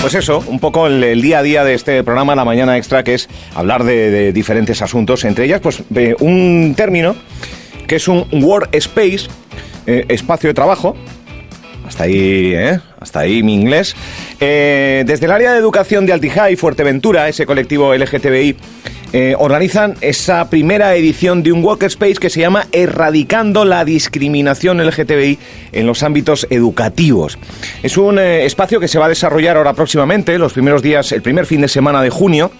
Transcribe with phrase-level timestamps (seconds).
[0.00, 3.14] Pues eso, un poco el, día a día de este programa, la mañana extra, que
[3.14, 5.82] es hablar de, diferentes asuntos, entre ellas, pues
[6.20, 7.16] un término
[7.86, 9.28] que es un workspace,
[9.86, 10.94] eh, espacio de trabajo.
[11.86, 12.80] Hasta ahí, ¿eh?
[13.00, 13.94] Hasta ahí mi inglés.
[14.40, 18.56] Eh, desde el área de educación de Altijá y Fuerteventura, ese colectivo LGTBI,
[19.12, 25.38] eh, organizan esa primera edición de un workspace que se llama Erradicando la discriminación LGTBI
[25.72, 27.38] en los ámbitos educativos.
[27.82, 31.22] Es un eh, espacio que se va a desarrollar ahora próximamente, los primeros días, el
[31.22, 32.50] primer fin de semana de junio.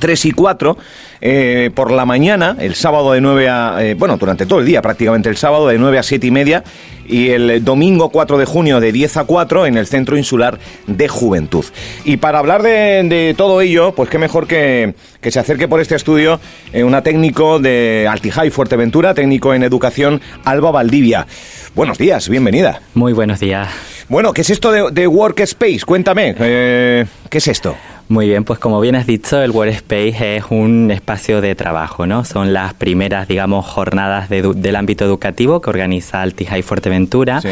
[0.00, 0.76] 3 y 4
[1.22, 3.78] eh, por la mañana, el sábado de 9 a...
[3.96, 6.62] bueno, durante todo el día prácticamente, el sábado de 9 a 7 y media
[7.08, 11.08] y el domingo 4 de junio de 10 a 4 en el Centro Insular de
[11.08, 11.64] Juventud.
[12.04, 15.94] Y para hablar de, todo ello, pues qué mejor que, que se acerque por este
[15.94, 16.40] estudio
[16.72, 21.26] eh, una técnico de Altijay Fuerteventura, técnico en educación, Alba Valdivia.
[21.74, 22.80] Buenos días, bienvenida.
[22.94, 23.68] Muy buenos días.
[24.08, 25.80] Bueno, ¿qué es esto de, de Workspace?
[25.84, 27.76] Cuéntame, eh, ¿qué es esto?
[28.08, 32.24] Muy bien, pues como bien has dicho, el Workspace es un espacio de trabajo, ¿no?
[32.24, 37.42] Son las primeras, digamos, jornadas del ámbito educativo que organiza Altijay Fuerteventura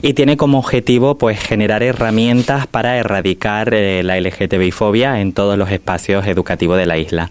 [0.00, 5.70] y tiene como objetivo, pues, generar herramientas para erradicar eh, la LGTBI-fobia en todos los
[5.70, 7.30] espacios educativos de la isla.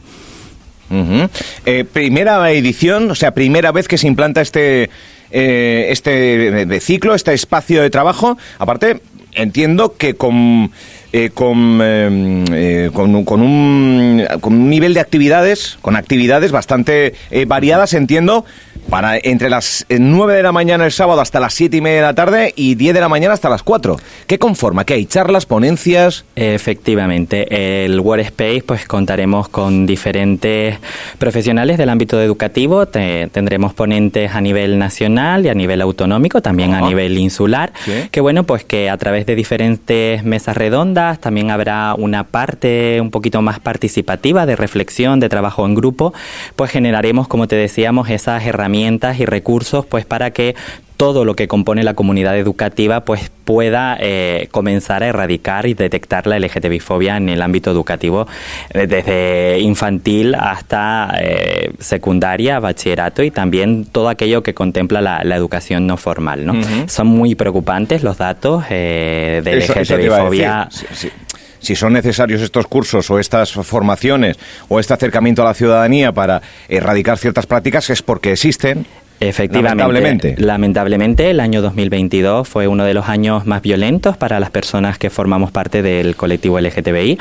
[1.65, 4.91] Eh, primera edición, o sea, primera vez que se implanta este
[5.31, 8.37] eh, este ciclo, este espacio de trabajo.
[8.59, 9.01] Aparte,
[9.33, 10.71] entiendo que con
[11.13, 17.13] eh, con, em, eh, con, con, un, con, un, nivel de actividades, con actividades bastante
[17.31, 18.45] eh, variadas, entiendo,
[18.89, 22.01] para entre las 9 de la mañana el sábado hasta las 7 y media de
[22.03, 23.97] la tarde y 10 de la mañana hasta las 4.
[24.27, 24.85] ¿Qué conforma?
[24.85, 25.05] ¿Qué hay?
[25.05, 26.23] ¿Charlas, ponencias?
[26.35, 27.85] Efectivamente.
[27.85, 30.77] El Workspace, pues contaremos con diferentes
[31.17, 32.87] profesionales del ámbito educativo.
[32.87, 37.73] tendremos ponentes a nivel nacional y a nivel autonómico, también a nivel insular.
[38.11, 43.11] Que bueno, pues que a través de diferentes mesas redondas, también habrá una parte un
[43.11, 46.13] poquito más participativa de reflexión, de trabajo en grupo,
[46.55, 50.55] pues generaremos, como te decíamos, esas herramientas y recursos pues para que
[50.97, 56.27] todo lo que compone la comunidad educativa pues pueda eh, comenzar a erradicar y detectar
[56.27, 58.27] la LGTBI-fobia en el ámbito educativo
[58.71, 65.85] eh, desde infantil hasta eh, secundaria, bachillerato y también todo aquello que contempla la, educación
[65.85, 66.45] no formal.
[66.45, 66.53] ¿no?
[66.87, 70.67] Son muy preocupantes los datos de LGTBI-fobia
[71.67, 74.37] si son necesarios estos cursos o estas formaciones
[74.69, 78.85] o este acercamiento a la ciudadanía para erradicar ciertas prácticas es porque existen
[79.19, 79.77] Efectivamente.
[79.77, 80.35] Lamentablemente.
[80.37, 85.09] Lamentablemente, el año 2022 fue uno de los años más violentos para las personas que
[85.09, 87.17] formamos parte del colectivo LGTBI.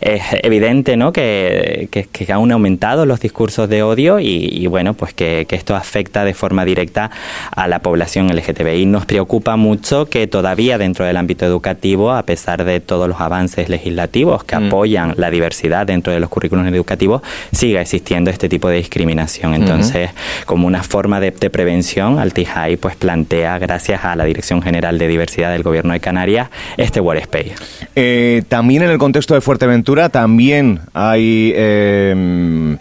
[0.00, 1.12] Es evidente ¿no?
[1.12, 6.34] que, que, han aumentado los discursos de odio y, bueno, pues que, esto afecta de
[6.34, 7.10] forma directa
[7.50, 8.84] a la población LGTBI.
[8.84, 13.70] Nos preocupa mucho que todavía dentro del ámbito educativo, a pesar de todos los avances
[13.70, 14.66] legislativos que mm.
[14.66, 19.54] apoyan la diversidad dentro de los currículos educativos, siga existiendo este tipo de discriminación.
[19.54, 20.10] Entonces,
[20.44, 25.08] como una forma de de prevención, Altijai pues plantea, gracias a la Dirección General de
[25.08, 27.54] Diversidad del Gobierno de Canarias, este Workspace.
[27.94, 31.52] Eh, también en el contexto de Fuerteventura, también hay...
[31.54, 32.76] Eh,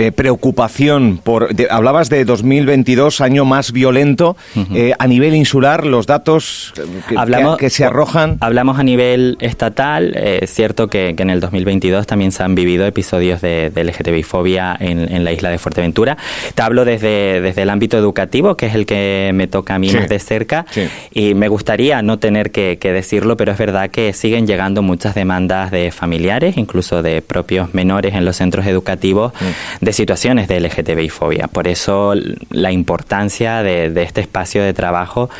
[0.00, 1.48] eh, preocupación por.
[1.70, 4.36] hablabas de 2022, año más violento.
[4.72, 6.72] Eh, a nivel insular, los datos
[7.08, 8.36] que, hablamos, que, se arrojan.
[8.40, 10.12] Hablamos a nivel estatal.
[10.14, 14.76] Eh, es cierto que, en el 2022 también se han vivido episodios de, de LGTBI-fobia
[14.78, 16.16] en, la isla de Fuerteventura.
[16.54, 19.90] Te hablo desde, desde el ámbito educativo, que es el que me toca a mí
[19.90, 20.64] más de cerca.
[21.12, 25.72] Y me gustaría no tener que, decirlo, pero es verdad que siguen llegando muchas demandas
[25.72, 29.32] de familiares, incluso de propios menores en los centros educativos
[29.88, 31.48] de situaciones de LGTBI-fobia.
[31.48, 32.12] Por eso
[32.50, 35.30] la importancia de, este espacio de trabajo,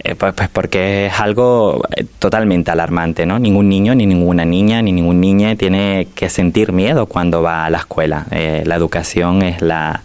[0.00, 3.38] eh, pues, pues, porque es algo eh, totalmente alarmante, ¿no?
[3.38, 7.70] Ningún niño, ni ninguna niña, ni ningún niño tiene que sentir miedo cuando va a
[7.70, 8.26] la escuela.
[8.30, 10.02] Eh, la educación es la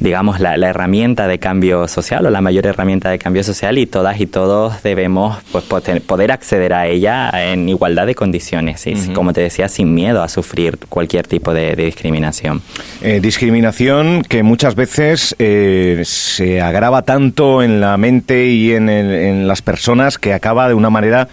[0.00, 4.20] digamos, la, herramienta de cambio social o la mayor herramienta de cambio social y todas
[4.20, 9.40] y todos debemos pues, poder acceder a ella en igualdad de condiciones y, como te
[9.40, 12.62] decía, sin miedo a sufrir cualquier tipo de, discriminación.
[13.02, 19.48] Eh, discriminación que muchas veces eh, se agrava tanto en la mente y en, en
[19.48, 21.28] las personas que acaba de una manera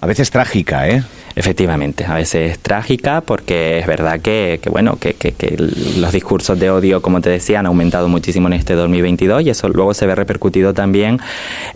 [0.00, 1.02] a veces trágica, ¿eh?
[1.36, 5.14] Efectivamente, a veces es trágica porque es verdad que, bueno, que,
[5.96, 9.68] los discursos de odio, como te decía, han aumentado muchísimo en este 2022 y eso
[9.68, 11.20] luego se ve repercutido también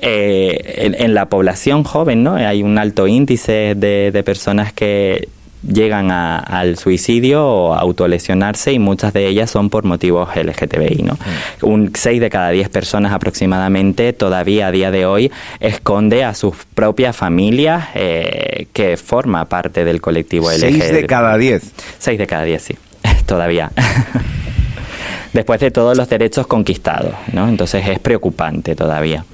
[0.00, 2.34] eh, en, la población joven, ¿no?
[2.34, 5.28] Hay un alto índice de personas que
[5.66, 11.02] llegan al suicidio o a autolesionarse y muchas de ellas son por motivos LGTBI.
[11.02, 11.14] ¿no?
[11.14, 11.66] Mm.
[11.66, 16.54] Un 6 de cada 10 personas aproximadamente todavía a día de hoy esconde a sus
[16.74, 20.80] propias familias eh, que forma parte del colectivo LGTBI.
[20.80, 21.72] 6 de cada 10.
[21.98, 22.76] 6 de cada 10, sí,
[23.26, 23.70] todavía.
[25.32, 27.48] Después de todos los derechos conquistados, ¿no?
[27.48, 29.24] Entonces es preocupante todavía.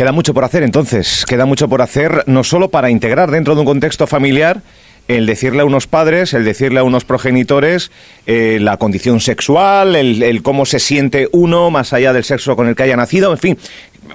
[0.00, 3.60] Queda mucho por hacer entonces, queda mucho por hacer no solo para integrar dentro de
[3.60, 4.62] un contexto familiar
[5.08, 7.90] el decirle a unos padres, el decirle a unos progenitores
[8.26, 12.66] eh, la condición sexual, el, el, cómo se siente uno más allá del sexo con
[12.66, 13.58] el que haya nacido, en fin,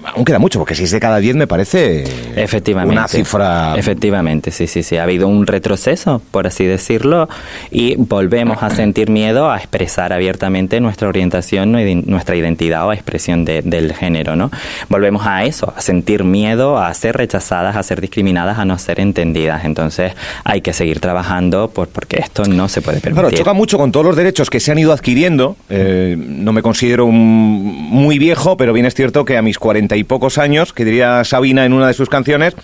[0.03, 2.03] aún queda mucho, porque 6 de cada 10 me parece
[2.35, 2.91] Efectivamente.
[2.91, 3.75] una cifra...
[3.75, 4.97] Efectivamente, sí, sí, sí.
[4.97, 7.29] Ha habido un retroceso, por así decirlo,
[7.71, 11.71] y volvemos a sentir miedo a expresar abiertamente nuestra orientación,
[12.05, 14.51] nuestra identidad o expresión del género, ¿no?
[14.89, 18.99] Volvemos a eso, a sentir miedo, a ser rechazadas, a ser discriminadas, a no ser
[18.99, 19.65] entendidas.
[19.65, 20.13] Entonces
[20.43, 23.21] hay que seguir trabajando por, porque esto no se puede permitir.
[23.21, 25.57] Claro, choca mucho con todos los derechos que se han ido adquiriendo.
[25.69, 30.03] Eh, no me considero muy viejo, pero bien es cierto que a mis 40 y
[30.03, 32.55] pocos años, que diría Sabina en una de sus canciones,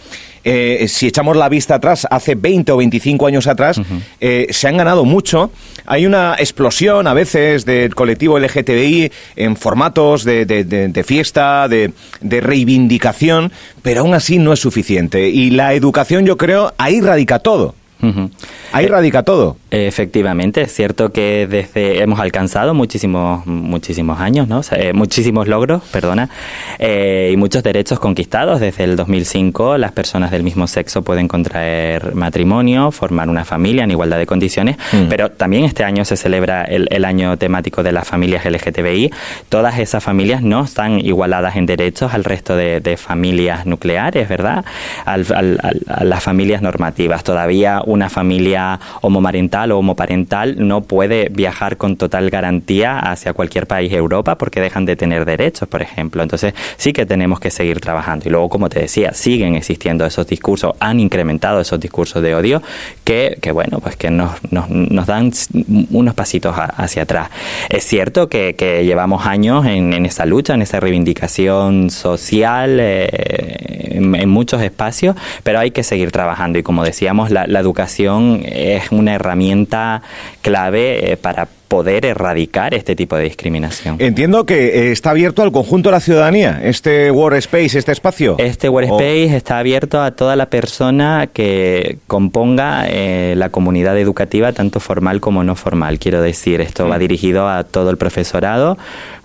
[0.43, 3.79] eh, si echamos la vista atrás, hace 20 o 25 años atrás,
[4.19, 5.51] eh, se han ganado mucho.
[5.85, 11.91] Hay una explosión a veces del colectivo LGTBI en formatos de, de fiesta, de,
[12.21, 13.51] reivindicación,
[13.81, 15.29] pero aún así no es suficiente.
[15.29, 17.75] Y la educación, yo creo, ahí radica todo.
[18.73, 19.57] Ahí radica todo.
[19.69, 24.61] Efectivamente, es cierto que desde hemos alcanzado muchísimos muchísimos años, ¿no?
[24.71, 26.29] Eh, muchísimos logros, perdona,
[26.79, 28.59] eh, y muchos derechos conquistados.
[28.59, 33.91] Desde el 2005, las personas del mismo sexo pueden contraer matrimonio, formar una familia en
[33.91, 35.07] igualdad de condiciones, mm.
[35.09, 39.11] pero también este año se celebra el, año temático de las familias LGTBI.
[39.49, 44.65] Todas esas familias no están igualadas en derechos al resto de, familias nucleares, ¿verdad?
[45.05, 47.23] a las familias normativas.
[47.23, 53.91] Todavía una familia homomarental o homoparental no puede viajar con total garantía hacia cualquier país
[53.91, 56.23] de Europa porque dejan de tener derechos, por ejemplo.
[56.23, 58.27] Entonces sí que tenemos que seguir trabajando.
[58.27, 62.61] Y luego, como te decía, siguen existiendo esos discursos, han incrementado esos discursos de odio
[63.03, 65.31] que, que bueno, pues que nos, nos, nos dan
[65.91, 67.29] unos pasitos hacia atrás.
[67.69, 73.95] Es cierto que, que llevamos años en, en, esa lucha, en esa reivindicación social eh,
[73.95, 76.57] en, muchos espacios, pero hay que seguir trabajando.
[76.57, 80.03] Y como decíamos, la, la educación educación es una herramienta
[80.41, 83.95] clave eh, para poder erradicar este tipo de discriminación.
[83.99, 88.35] Entiendo que eh, está abierto al conjunto de la ciudadanía, este Workspace, este espacio.
[88.39, 94.81] Este Workspace está abierto a toda la persona que componga eh, la comunidad educativa, tanto
[94.81, 95.97] formal como no formal.
[95.97, 96.99] Quiero decir, esto va mm.
[96.99, 98.77] dirigido a todo el profesorado,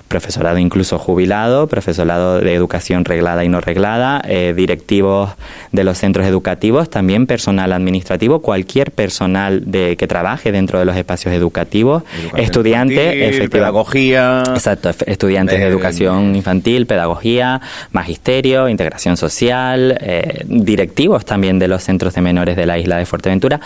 [0.08, 5.30] profesorado incluso jubilado, profesorado de educación reglada y no reglada, eh, directivos
[5.72, 10.96] de los centros educativos, también personal administrativo, cualquier personal de que trabaje dentro de los
[10.96, 12.04] espacios educativos,
[12.36, 17.60] estudiantes, pedagogía, exacto, estudiantes de eh, educación infantil, pedagogía,
[17.92, 23.06] magisterio, integración social, eh, directivos también de los centros de menores de la isla de
[23.06, 23.60] Fuerteventura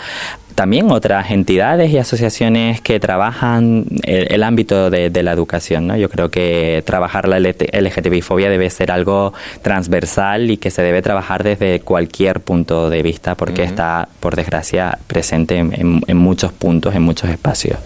[0.61, 5.87] también otras entidades y asociaciones que trabajan el, ámbito de, la educación.
[5.87, 5.97] ¿no?
[5.97, 11.41] Yo creo que trabajar la LGTBI-fobia debe ser algo transversal y que se debe trabajar
[11.43, 17.31] desde cualquier punto de vista porque está, por desgracia, presente en, muchos puntos, en muchos
[17.31, 17.79] espacios.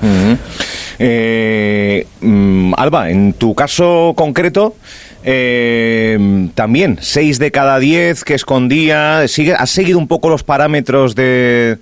[0.99, 4.75] Eh, mm, Alba, en tu caso concreto,
[5.23, 11.15] eh, también, seis de cada diez que escondía, sigue, ¿has seguido un poco los parámetros
[11.15, 11.77] de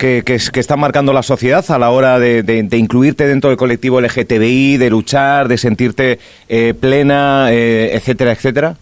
[0.00, 4.78] que, que, están marcando la sociedad a la hora de, incluirte dentro del colectivo LGTBI,
[4.78, 8.76] de luchar, de sentirte eh, plena, eh, etcétera, etcétera?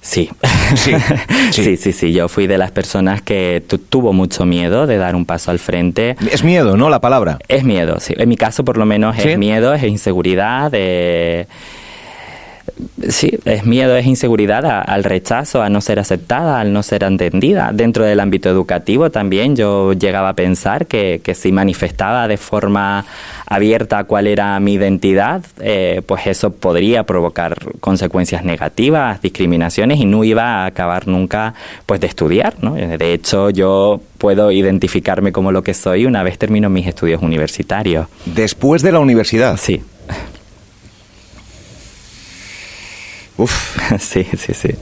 [0.00, 0.28] Sí.
[0.74, 0.92] Sí,
[1.52, 1.76] sí.
[1.76, 5.52] sí, sí, Yo fui de las personas que tuvo mucho miedo de dar un paso
[5.52, 6.16] al frente.
[6.32, 6.90] Es miedo, ¿no?
[6.90, 7.38] La palabra.
[7.46, 8.14] Es miedo, sí.
[8.16, 11.46] En mi caso, por lo menos, es miedo, es inseguridad, de
[13.08, 17.70] Sí, es miedo, es inseguridad al rechazo, a no ser aceptada, al no ser entendida.
[17.72, 23.04] Dentro del ámbito educativo también yo llegaba a pensar que, si manifestaba de forma
[23.46, 30.24] abierta cuál era mi identidad, eh, pues eso podría provocar consecuencias negativas, discriminaciones y no
[30.24, 31.54] iba a acabar nunca
[31.86, 32.54] pues de estudiar.
[32.60, 32.74] ¿no?
[32.74, 38.08] De hecho, yo puedo identificarme como lo que soy una vez termino mis estudios universitarios.
[38.26, 39.56] Después de la universidad.
[39.56, 39.82] Sí.
[43.38, 43.78] Uf.
[44.00, 44.74] sí, sí, sí.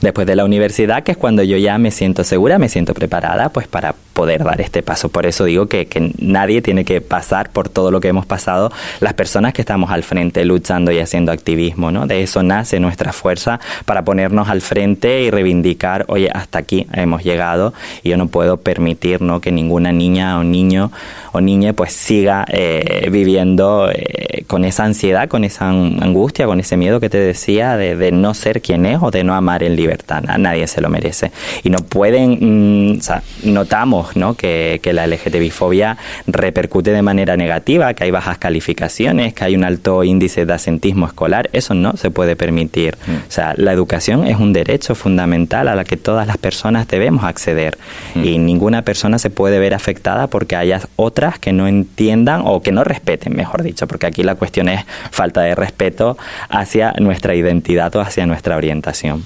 [0.00, 3.50] Después de la universidad, que es cuando yo ya me siento segura, me siento preparada,
[3.50, 5.08] pues para poder dar este paso.
[5.08, 8.70] Por eso digo que, que nadie tiene que pasar por todo lo que hemos pasado
[9.00, 12.06] las personas que estamos al frente luchando y haciendo activismo, ¿no?
[12.06, 17.24] De eso nace nuestra fuerza para ponernos al frente y reivindicar, oye, hasta aquí hemos
[17.24, 19.40] llegado y yo no puedo permitir, ¿no?
[19.40, 20.90] Que ninguna niña o niño
[21.32, 26.76] o niña pues siga eh, viviendo eh, con esa ansiedad, con esa angustia, con ese
[26.76, 30.22] miedo que te decía de, no ser quien es o de no amar en libertad.
[30.28, 31.32] A nadie se lo merece.
[31.64, 34.34] Y no pueden, mm, o sea, notamos ¿no?
[34.34, 39.64] que, que la LGTBI-fobia repercute de manera negativa, que hay bajas calificaciones, que hay un
[39.64, 41.50] alto índice de asentismo escolar.
[41.52, 42.96] Eso no se puede permitir.
[43.06, 43.28] Mm.
[43.28, 47.24] O sea, la educación es un derecho fundamental a la que todas las personas debemos
[47.24, 47.76] acceder.
[48.14, 48.24] Mm.
[48.24, 52.70] Y ninguna persona se puede ver afectada porque haya otra que no entiendan o que
[52.70, 56.16] no respeten, mejor dicho, porque aquí la cuestión es falta de respeto
[56.48, 59.24] hacia nuestra identidad o hacia nuestra orientación.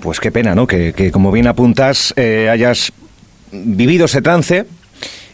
[0.00, 0.66] Pues qué pena, ¿no?
[0.66, 2.92] Que, como bien apuntas, eh, hayas
[3.52, 4.66] vivido ese trance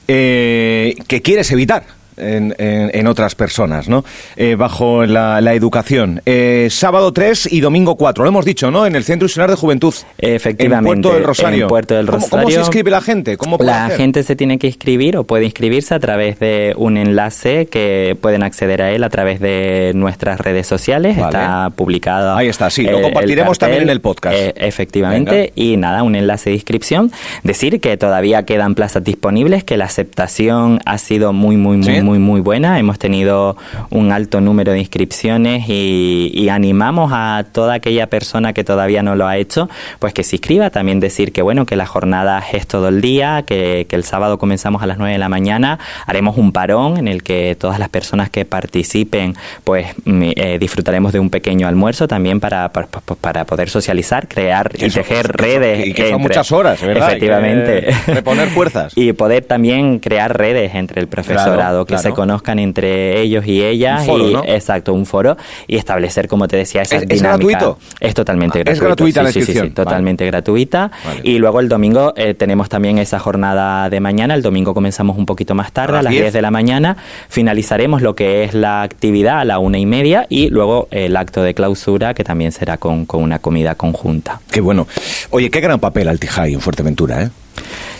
[0.09, 4.05] eh, que quieres evitar en, en, otras personas, ¿no?
[4.37, 6.23] Eh, bajo la, educación.
[6.25, 8.87] Eh, sábado 3 y domingo 4, lo hemos dicho, ¿no?
[8.87, 9.95] En el Centro Institucional de Juventud.
[10.19, 10.79] Efectivamente.
[10.79, 11.63] En Puerto del Rosario.
[11.63, 12.45] En Puerto del Rosario.
[12.45, 13.37] ¿Cómo, se inscribe la gente?
[13.37, 17.67] ¿Cómo la gente se tiene que inscribir o puede inscribirse a través de un enlace
[17.67, 21.17] que pueden acceder a él a través de nuestras redes sociales.
[21.19, 22.37] Está publicado.
[22.37, 22.85] Ahí está, sí.
[22.85, 24.37] Lo compartiremos también en el podcast.
[24.37, 25.53] Eh, efectivamente.
[25.55, 27.13] Y nada, un enlace de inscripción.
[27.43, 32.19] Decir que todavía quedan plazas disponibles, que la aceptación ha sido muy, muy, muy, muy,
[32.19, 32.79] muy buena.
[32.79, 33.57] Hemos tenido
[33.91, 39.27] un alto número de inscripciones y, animamos a toda aquella persona que todavía no lo
[39.27, 40.69] ha hecho, pues que se inscriba.
[40.69, 44.83] También decir que bueno, que la jornada es todo el día, que, el sábado comenzamos
[44.83, 48.31] a las 9 de la mañana, haremos un parón en el que todas las personas
[48.31, 54.71] que participen, pues eh, disfrutaremos de un pequeño almuerzo también para, para, poder socializar, crear
[54.75, 55.87] y tejer redes.
[55.87, 57.09] y que son muchas horas, ¿verdad?
[57.09, 57.95] Efectivamente.
[58.07, 58.93] reponer fuerzas.
[58.97, 64.07] y poder también crear redes entre el profesorado, que se conozcan entre ellos y ellas.
[64.09, 67.79] y, Exacto, un foro y establecer, como te decía, esa ¿Es, ¿Es gratuito?
[68.01, 68.73] Es totalmente gratuito.
[68.73, 69.67] Es gratuita la inscripción.
[69.69, 70.91] Sí, totalmente gratuita.
[71.23, 74.35] Y luego el domingo eh, tenemos también esa jornada de mañana.
[74.35, 76.33] El domingo comenzamos un poquito más tarde, a las, 10?
[76.33, 76.97] de la mañana.
[77.29, 81.43] Finalizaremos lo que es la actividad a la una y media y luego el acto
[81.43, 84.41] de clausura, que también será con, con una comida conjunta.
[84.51, 84.87] Qué bueno.
[85.31, 87.31] Oye, qué gran papel Altijay en Fuerteventura, ¿eh?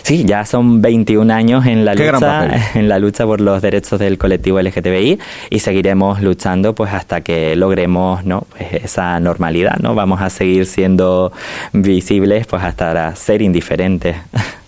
[0.03, 4.17] Sí, ya son 21 años en la lucha en la lucha por los derechos del
[4.17, 5.17] colectivo LGTBI
[5.49, 8.45] y seguiremos luchando pues hasta que logremos ¿no?
[8.49, 9.95] Pues, esa normalidad, ¿no?
[9.95, 11.31] Vamos a seguir siendo
[11.71, 14.17] visibles pues hasta ser indiferentes.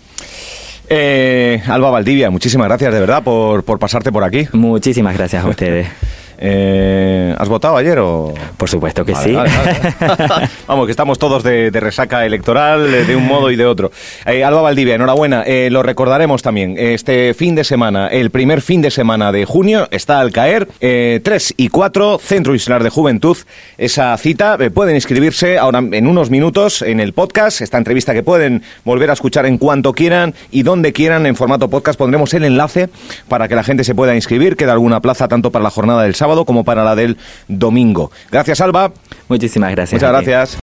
[0.88, 4.46] Eh, Alba Valdivia, muchísimas gracias de verdad por, por pasarte por aquí.
[4.52, 5.88] Muchísimas gracias a ustedes.
[6.38, 8.32] Eh, ¿Has votado ayer o...?
[8.56, 9.32] Por supuesto que sí.
[10.66, 13.90] Vamos, que estamos todos de, resaca electoral de un modo y de otro.
[14.24, 15.42] Eh, Alba Valdivia, enhorabuena.
[15.46, 16.76] Eh, lo recordaremos también.
[16.78, 20.68] Este fin de semana, el primer fin de semana de junio, está al caer.
[20.78, 23.36] 3 y 4, Centro Islar de Juventud.
[23.78, 27.60] Esa cita pueden inscribirse ahora en unos minutos en el podcast.
[27.60, 31.68] Esta entrevista que pueden volver a escuchar en cuanto quieran y donde quieran en formato
[31.68, 31.98] podcast.
[31.98, 32.88] Pondremos el enlace
[33.28, 34.56] para que la gente se pueda inscribir.
[34.56, 37.16] Queda alguna plaza tanto para la jornada del sábado como para la del
[37.46, 38.10] domingo.
[38.32, 38.92] Gracias, Alba.
[39.28, 40.02] Muchísimas gracias.
[40.02, 40.54] Muchas gracias.